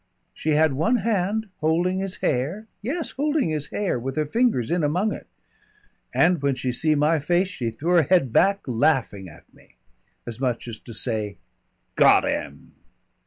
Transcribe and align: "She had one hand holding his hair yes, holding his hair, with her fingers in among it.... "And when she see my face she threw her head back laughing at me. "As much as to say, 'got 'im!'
"She 0.33 0.53
had 0.53 0.73
one 0.73 0.95
hand 0.95 1.47
holding 1.59 1.99
his 1.99 2.15
hair 2.25 2.65
yes, 2.81 3.11
holding 3.11 3.49
his 3.49 3.67
hair, 3.67 3.99
with 3.99 4.15
her 4.15 4.25
fingers 4.25 4.71
in 4.71 4.83
among 4.83 5.13
it.... 5.13 5.27
"And 6.11 6.41
when 6.41 6.55
she 6.55 6.71
see 6.71 6.95
my 6.95 7.19
face 7.19 7.49
she 7.49 7.69
threw 7.69 7.91
her 7.97 8.01
head 8.01 8.33
back 8.33 8.61
laughing 8.65 9.29
at 9.29 9.53
me. 9.53 9.75
"As 10.25 10.39
much 10.39 10.67
as 10.67 10.79
to 10.79 10.95
say, 10.95 11.37
'got 11.95 12.27
'im!' 12.27 12.71